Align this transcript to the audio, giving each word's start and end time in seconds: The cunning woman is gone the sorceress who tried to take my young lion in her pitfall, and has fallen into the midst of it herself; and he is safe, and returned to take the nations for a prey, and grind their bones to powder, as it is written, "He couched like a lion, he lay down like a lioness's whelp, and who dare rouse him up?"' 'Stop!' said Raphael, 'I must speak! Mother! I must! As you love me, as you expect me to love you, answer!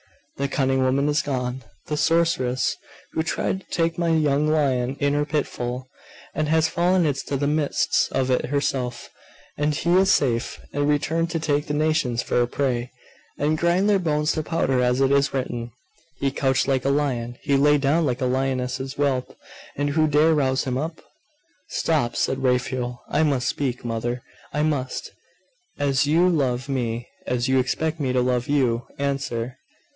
The 0.37 0.47
cunning 0.47 0.81
woman 0.83 1.07
is 1.07 1.21
gone 1.21 1.63
the 1.85 1.95
sorceress 1.95 2.75
who 3.11 3.21
tried 3.21 3.59
to 3.61 3.67
take 3.67 3.99
my 3.99 4.07
young 4.09 4.47
lion 4.47 4.97
in 4.99 5.13
her 5.13 5.23
pitfall, 5.27 5.87
and 6.33 6.49
has 6.49 6.67
fallen 6.67 7.05
into 7.05 7.37
the 7.37 7.45
midst 7.45 8.11
of 8.11 8.31
it 8.31 8.45
herself; 8.47 9.11
and 9.55 9.75
he 9.75 9.91
is 9.95 10.11
safe, 10.11 10.59
and 10.73 10.89
returned 10.89 11.29
to 11.29 11.39
take 11.39 11.67
the 11.67 11.75
nations 11.75 12.23
for 12.23 12.41
a 12.41 12.47
prey, 12.47 12.89
and 13.37 13.59
grind 13.59 13.87
their 13.87 13.99
bones 13.99 14.31
to 14.31 14.41
powder, 14.41 14.81
as 14.81 14.99
it 15.01 15.11
is 15.11 15.35
written, 15.35 15.69
"He 16.19 16.31
couched 16.31 16.67
like 16.67 16.85
a 16.85 16.89
lion, 16.89 17.37
he 17.43 17.55
lay 17.55 17.77
down 17.77 18.03
like 18.07 18.21
a 18.21 18.25
lioness's 18.25 18.93
whelp, 18.95 19.37
and 19.75 19.91
who 19.91 20.07
dare 20.07 20.33
rouse 20.33 20.63
him 20.63 20.79
up?"' 20.79 21.01
'Stop!' 21.69 22.15
said 22.15 22.41
Raphael, 22.41 23.03
'I 23.09 23.21
must 23.21 23.47
speak! 23.47 23.85
Mother! 23.85 24.23
I 24.51 24.63
must! 24.63 25.11
As 25.77 26.07
you 26.07 26.27
love 26.27 26.67
me, 26.67 27.07
as 27.27 27.47
you 27.47 27.59
expect 27.59 27.99
me 27.99 28.11
to 28.13 28.21
love 28.21 28.47
you, 28.47 28.87
answer! 28.97 29.59